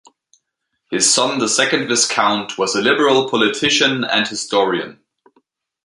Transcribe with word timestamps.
His 0.89 1.13
son, 1.13 1.37
the 1.37 1.47
second 1.47 1.87
Viscount, 1.87 2.57
was 2.57 2.73
a 2.73 2.81
Liberal 2.81 3.29
politician 3.29 4.03
and 4.03 4.27
historian. 4.27 4.99